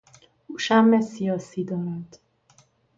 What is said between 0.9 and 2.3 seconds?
سیاسی دارد.